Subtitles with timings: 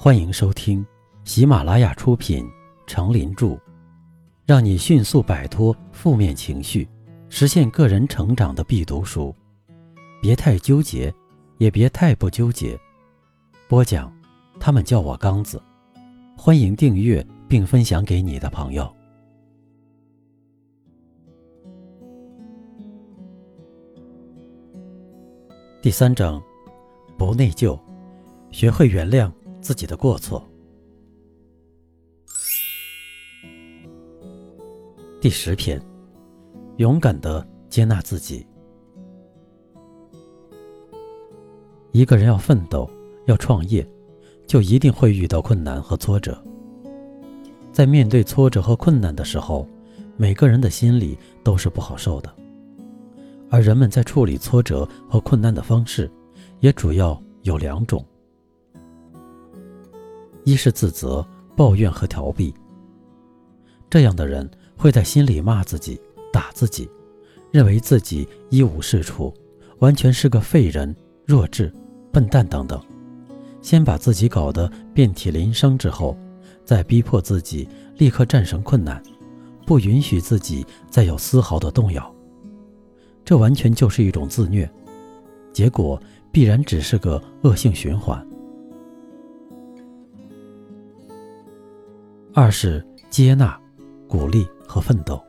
[0.00, 0.86] 欢迎收听
[1.24, 2.44] 喜马拉雅出品
[2.86, 3.46] 《成林著》，
[4.46, 6.88] 让你迅速摆脱负面情绪，
[7.28, 9.34] 实现个人成长的必读书。
[10.22, 11.12] 别太纠结，
[11.56, 12.78] 也别太不纠结。
[13.68, 14.12] 播讲，
[14.60, 15.60] 他们叫我刚子。
[16.36, 18.88] 欢迎订阅并分享给你的朋友。
[25.82, 26.40] 第三章，
[27.18, 27.76] 不内疚，
[28.52, 29.28] 学会原谅
[29.60, 30.42] 自己的过错。
[35.20, 35.80] 第十篇，
[36.76, 38.46] 勇敢的接纳自己。
[41.92, 42.88] 一个人要奋斗，
[43.26, 43.84] 要创业，
[44.46, 46.40] 就一定会遇到困难和挫折。
[47.72, 49.66] 在面对挫折和困难的时候，
[50.16, 52.32] 每个人的心里都是不好受的。
[53.50, 56.08] 而人们在处理挫折和困难的方式，
[56.60, 58.04] 也主要有两种：
[60.44, 62.54] 一是自责、抱怨和逃避。
[63.90, 66.00] 这样的人会在心里骂自己、
[66.32, 66.88] 打自己，
[67.50, 69.32] 认为自己一无是处，
[69.78, 70.94] 完全是个废人、
[71.24, 71.72] 弱智、
[72.12, 72.80] 笨蛋等等。
[73.62, 76.16] 先把自己搞得遍体鳞伤之后，
[76.64, 79.02] 再逼迫自己立刻战胜困难，
[79.66, 82.14] 不允许自己再有丝毫的动摇。
[83.24, 84.70] 这完全就是一种自虐，
[85.52, 86.00] 结果
[86.30, 88.24] 必然只是个恶性循环。
[92.40, 93.60] 二是接纳、
[94.06, 95.20] 鼓励和奋斗。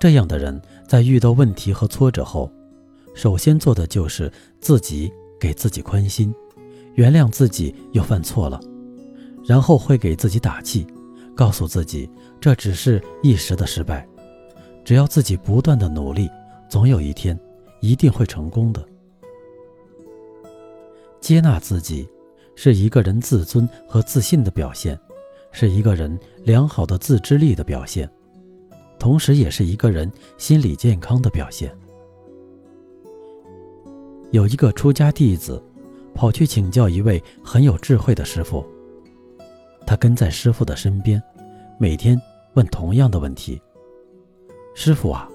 [0.00, 2.50] 这样的人在遇到问题和挫折后，
[3.14, 6.34] 首先做的就是自己给自己宽心，
[6.94, 8.58] 原谅自己又犯错了，
[9.44, 10.86] 然后会给自己打气，
[11.36, 12.08] 告诉自己
[12.40, 14.08] 这只是一时的失败，
[14.86, 16.26] 只要自己不断的努力。
[16.70, 17.38] 总有一天，
[17.80, 18.82] 一定会成功的。
[21.20, 22.08] 接纳自己，
[22.54, 24.98] 是一个人自尊和自信的表现，
[25.60, 28.08] 是一个人良好的自制力的表现，
[28.96, 31.76] 同时也是一个人心理健康的表现。
[34.30, 35.60] 有一个出家弟子，
[36.14, 38.64] 跑去请教一位很有智慧的师傅。
[39.84, 41.20] 他跟在师傅的身边，
[41.76, 42.16] 每天
[42.54, 43.60] 问同样的问题
[44.76, 45.28] ：“师傅啊。”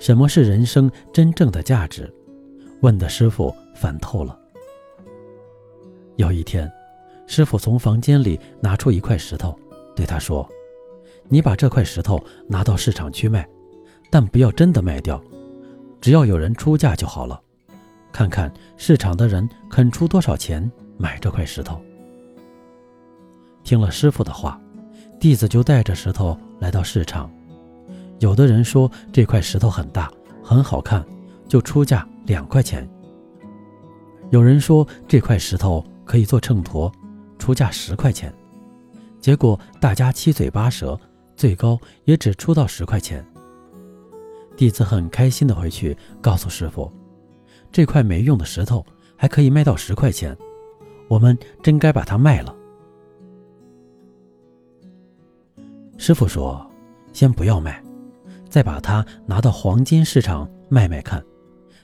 [0.00, 2.12] 什么是人生真正的价值？
[2.80, 4.36] 问的师傅烦透了。
[6.16, 6.68] 有一天，
[7.28, 9.56] 师傅从房间里拿出一块石头，
[9.98, 10.48] 对他说
[11.26, 13.44] ：“你把这块石头拿到市场去卖，
[14.12, 15.20] 但不要真的卖掉，
[16.00, 17.42] 只要有人出价就好了。
[18.12, 21.80] 看看市场的人肯出多少钱买这块石头。”
[23.64, 24.60] 听了师傅的话，
[25.18, 27.28] 弟子就带着石头来到市场。
[28.20, 30.08] 有的人说这块石头很大，
[30.44, 31.04] 很好看，
[31.48, 32.88] 就出价两块钱。
[34.30, 36.88] 有人说这块石头可以做秤砣，
[37.36, 38.32] 出价十块钱。
[39.20, 40.98] 结果大家七嘴八舌，
[41.36, 43.24] 最高也只出到十块钱。
[44.56, 46.92] 弟子很开心的回去告诉师傅，
[47.70, 48.84] 这块没用的石头
[49.16, 50.36] 还可以卖到十块钱，
[51.08, 52.54] 我们真该把它卖了。
[55.96, 56.64] 师傅说
[57.12, 57.82] ：“先不要卖。”
[58.48, 61.22] 再把它拿到黄金市场卖卖看，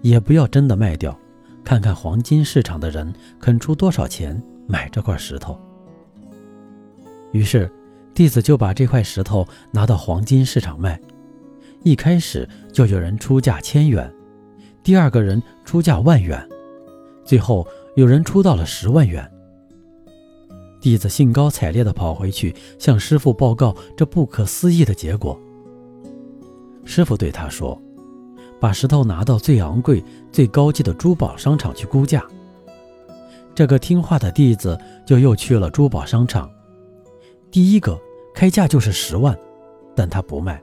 [0.00, 1.14] 也不要真的卖掉，
[1.62, 5.60] 看看黄金市场的人肯出多少钱买这块石头。
[7.36, 7.70] 于是，
[8.14, 10.98] 弟子就把这块石头拿到黄金市场卖。
[11.82, 14.10] 一开始就有人出价千元，
[14.82, 16.48] 第二个人出价万元，
[17.24, 19.30] 最后有人出到了十万元。
[20.80, 25.38] 弟子兴高采烈地跑回去向师傅报告这不可思议的结果。
[26.84, 27.80] 师傅对他说
[28.58, 32.24] ：“把石头拿到最昂贵、最高级的珠宝商场去估价。”
[33.54, 36.50] 这个听话的弟子就又去了珠宝商场。
[37.50, 38.00] 第一个
[38.34, 39.36] 开价就是十万，
[39.94, 40.62] 但他不卖，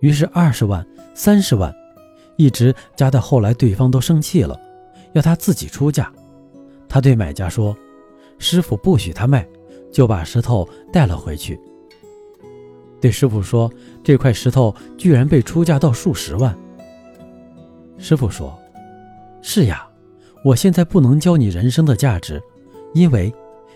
[0.00, 1.74] 于是二十万、三十万，
[2.36, 4.58] 一直加到后来，对方都生气了，
[5.12, 6.12] 要他自己出价。
[6.88, 7.76] 他对买家说
[8.38, 9.46] ：“师傅不许他卖，
[9.92, 11.58] 就把石头带了回去。”
[13.00, 13.70] 对师傅说
[14.02, 16.56] ：“这块石头居然被出价到数十万。”
[17.98, 18.56] 师傅说
[19.42, 19.86] ：“是呀，
[20.44, 22.42] 我现在不能教你人生的价值，
[22.94, 23.32] 因为，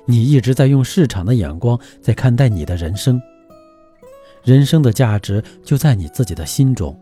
[0.06, 3.20] 你一直在用市场的眼光在看待你的人生。
[4.44, 6.98] 人生的价值就在你自己的心中，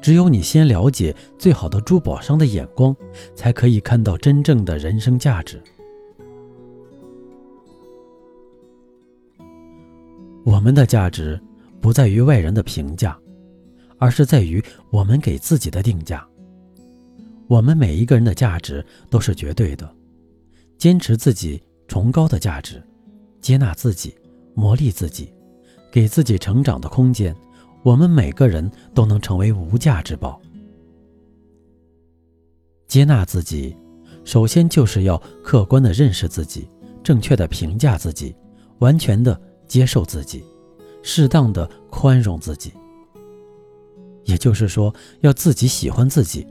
[0.00, 2.94] 只有你先了解最好的珠宝商的眼光，
[3.34, 5.60] 才可以看到真正的人生价值。”
[10.44, 11.40] 我们的价值
[11.80, 13.18] 不在于外人的评价，
[13.98, 16.26] 而是在于我们给自己的定价。
[17.48, 19.88] 我们每一个人的价值都是绝对的，
[20.78, 22.82] 坚持自己崇高的价值，
[23.42, 24.14] 接纳自己，
[24.54, 25.30] 磨砺自己，
[25.90, 27.36] 给自己成长的空间，
[27.82, 30.40] 我们每个人都能成为无价之宝。
[32.88, 33.76] 接纳自己，
[34.24, 36.66] 首先就是要客观的认识自己，
[37.02, 38.34] 正确的评价自己，
[38.78, 39.38] 完全的
[39.68, 40.42] 接受自己，
[41.02, 42.72] 适当的宽容自己。
[44.24, 46.46] 也就是说，要自己喜欢自己，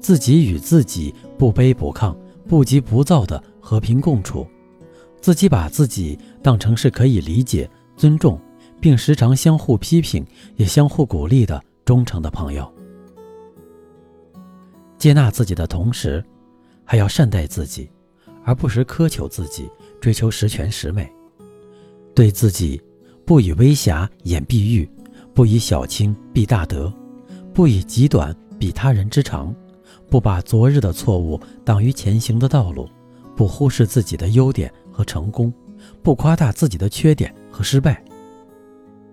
[0.00, 2.16] 自己与自己不卑不亢、
[2.48, 4.46] 不急不躁的和平共处，
[5.20, 8.40] 自己把自己当成是可以理解、尊重，
[8.80, 10.24] 并时常相互批评
[10.56, 12.72] 也相互鼓励的忠诚的朋友。
[14.96, 16.24] 接纳自己的同时，
[16.84, 17.90] 还要善待自己，
[18.44, 19.68] 而不是苛求自己、
[20.00, 21.10] 追求十全十美。
[22.14, 22.80] 对自己，
[23.24, 24.88] 不以微瑕掩碧玉，
[25.34, 26.92] 不以小轻避大德。
[27.52, 29.54] 不以极短比他人之长，
[30.08, 32.88] 不把昨日的错误挡于前行的道路，
[33.36, 35.52] 不忽视自己的优点和成功，
[36.02, 38.02] 不夸大自己的缺点和失败。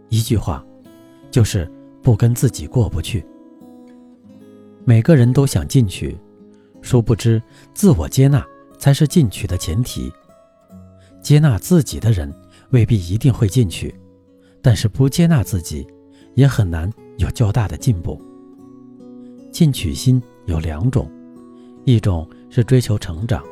[0.09, 0.65] 一句话，
[1.29, 1.71] 就是
[2.01, 3.23] 不跟自己过不去。
[4.83, 6.17] 每个人都想进取，
[6.81, 7.39] 殊不知
[7.75, 8.43] 自我接纳
[8.79, 10.11] 才是进取的前提。
[11.21, 12.33] 接纳自己的人
[12.71, 13.93] 未必一定会进取，
[14.63, 15.85] 但是不接纳自己，
[16.33, 18.19] 也很难有较大的进步。
[19.51, 21.07] 进取心有两种，
[21.83, 23.43] 一种是追求成长，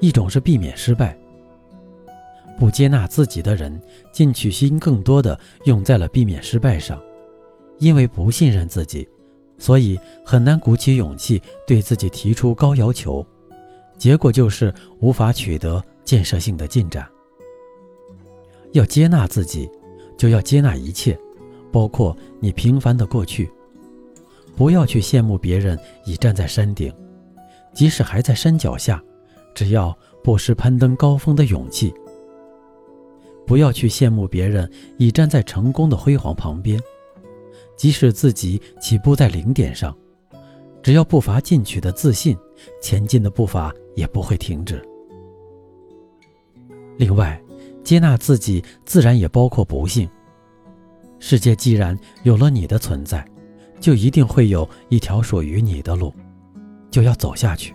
[0.00, 1.18] 一种是避免失败。
[2.58, 3.80] 不接纳自己的人，
[4.12, 7.00] 进取心更多的用在了避免失败上，
[7.78, 9.08] 因为不信任自己，
[9.58, 13.26] 所以很难鼓起勇气对自己提出高要求，
[13.98, 17.08] 结果就是无法取得建设性的进展。
[18.72, 19.68] 要接纳自己，
[20.16, 21.18] 就要接纳一切，
[21.70, 23.50] 包括你平凡的过去。
[24.54, 26.92] 不要去羡慕别人已站在山顶，
[27.74, 29.02] 即使还在山脚下，
[29.54, 31.92] 只要不失攀登高峰的勇气。
[33.52, 34.66] 不要去羡慕别人
[34.96, 36.80] 已站在成功的辉煌旁边，
[37.76, 39.94] 即使自己起步在零点上，
[40.82, 42.34] 只要步伐进取的自信，
[42.80, 44.82] 前进的步伐也不会停止。
[46.96, 47.38] 另外，
[47.84, 50.08] 接纳自己自然也包括不幸。
[51.18, 53.22] 世界既然有了你的存在。
[53.78, 56.14] 就一定会有一条属于你的路，
[56.90, 57.74] 就要走下去。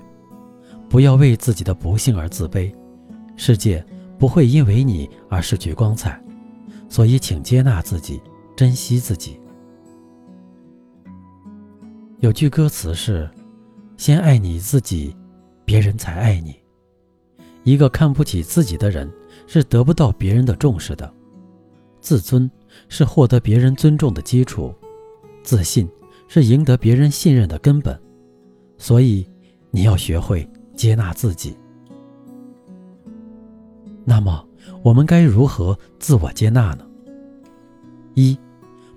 [0.89, 2.73] 不要为自己的不幸而自卑，
[3.35, 3.85] 世界
[4.17, 6.21] 不会因为你而失去光彩。
[6.89, 8.21] 所以，请接纳自己，
[8.55, 9.39] 珍惜自己。
[12.19, 13.29] 有句歌词是
[13.97, 15.15] ：“先爱你自己，
[15.65, 16.55] 别人才爱你。”
[17.63, 19.11] 一个看不起自己的人，
[19.45, 21.13] 是得不到别人的重视的。
[21.99, 22.49] 自尊
[22.87, 24.73] 是获得别人尊重的基础，
[25.43, 25.87] 自信。
[26.29, 27.97] 是赢得别人信任的根本，
[28.77, 29.25] 所以
[29.71, 31.55] 你要学会接纳自己。
[34.09, 34.41] 那么，
[34.81, 36.87] 我们该如何自我接纳呢？
[38.13, 38.39] 一，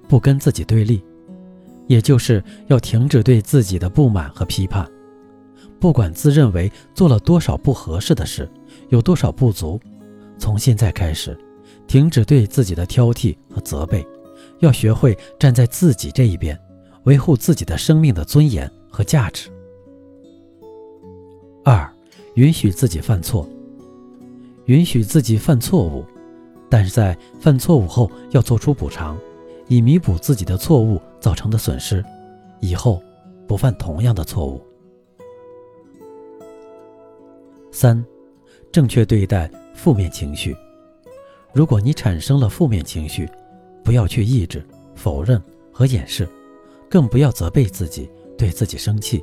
[0.09, 1.03] 不跟自己对立，
[1.89, 4.89] 也就是要停止对自己的不满和批判。
[5.81, 8.49] 不管自认为做了多少不合适的事，
[8.91, 9.81] 有多少不足，
[10.39, 11.37] 从现在开始，
[11.89, 14.07] 停止对自己的挑剔和责备，
[14.61, 16.57] 要学会站在自己这一边。
[17.05, 19.51] 维护自己的生命的尊严和价值。
[21.65, 21.91] 二，
[22.35, 23.49] 允许自己犯错，
[24.71, 26.05] 允许自己犯错误，
[26.69, 29.19] 但是在犯错误后要做出补偿，
[29.67, 32.05] 以弥补自己的错误造成的损失，
[32.61, 33.03] 以后
[33.49, 34.65] 不犯同样的错误。
[37.73, 38.01] 三，
[38.71, 40.57] 正确对待负面情绪。
[41.53, 43.29] 如果你产生了负面情绪，
[43.83, 46.29] 不要去抑制、否认和掩饰。
[46.89, 48.09] 更不要责备自己，
[48.39, 49.21] 对自己生气，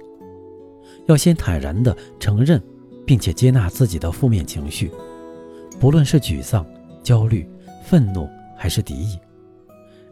[1.05, 2.61] 要先坦然地承认，
[3.05, 4.89] 并且接纳自己的负面情绪，
[5.79, 6.65] 不论是沮丧、
[7.03, 7.47] 焦虑、
[7.83, 9.17] 愤怒还是敌意。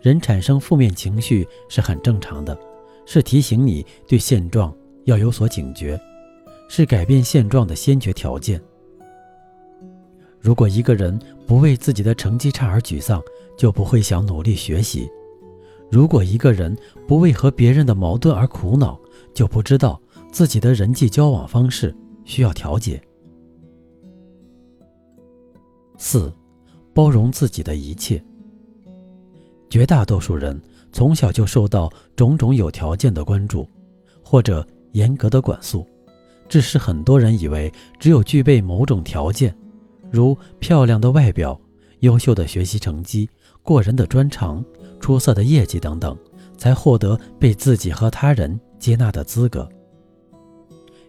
[0.02, 2.58] 人产生负面情绪是很正常的，
[3.06, 4.74] 是提醒你对现状
[5.06, 6.00] 要有所警觉，
[6.70, 8.62] 是改变现状的先决条件。
[10.40, 13.20] 如果一个人不为自己的成绩差而沮丧，
[13.58, 15.10] 就不会想努力学习。
[15.90, 19.00] 如果一个人不为和别人的矛盾而苦恼，
[19.34, 20.00] 就不知道
[20.32, 21.96] 自己的人际交往方式
[22.26, 23.02] 需要调节。
[25.98, 26.32] 四，
[26.94, 28.24] 包容自己的一切。
[29.70, 30.62] 绝大多数人
[30.92, 33.68] 从小就受到种种有条件的关注，
[34.24, 35.86] 或者严格的管束，
[36.48, 39.56] 致使很多人以为只有具备某种条件，
[40.12, 41.60] 如漂亮的外表、
[42.00, 43.30] 优秀的学习成绩、
[43.64, 44.64] 过人的专长。
[44.98, 46.18] 出色的业绩等等，
[46.58, 49.70] 才获得被自己和他人接纳的资格。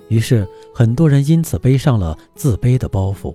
[0.09, 3.35] 于是，很多人因此背上了自卑的包袱。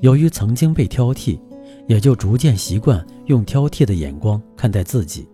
[0.00, 1.38] 由于曾经被挑剔，
[1.86, 5.28] 也就逐渐习惯用挑剔的眼光看待自己，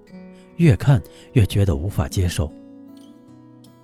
[0.56, 1.02] 越看
[1.32, 2.50] 越觉得无法接受。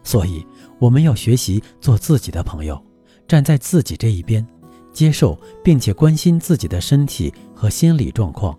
[0.02, 0.46] 所以，
[0.78, 2.80] 我们要学习做自己的朋友，
[3.26, 4.46] 站在自己这一边，
[4.92, 8.56] 接受并且关心自己的身体和心理状况，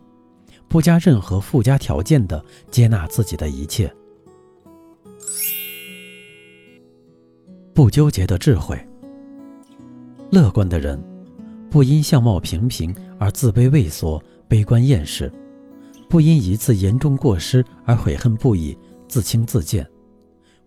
[0.68, 3.90] 不加任何附加条件的接纳自己的一切。
[7.74, 8.78] 不纠结的智慧。
[10.30, 11.02] 乐观的人，
[11.70, 15.30] 不因相貌平平而自卑畏缩、悲观厌世；
[16.10, 19.84] 不因一次严重过失而悔恨不已、自轻自贱；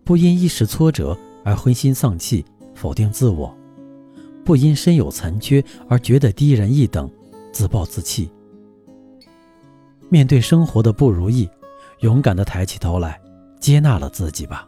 [0.03, 3.51] 不因一时挫折而灰心丧气、否定自我；
[4.45, 7.09] 不因身有残缺而觉得低人一等、
[7.51, 8.29] 自暴自弃。
[10.09, 11.49] 面对生活的不如意，
[12.01, 13.19] 勇敢地抬起头来，
[13.59, 14.67] 接纳了自己吧。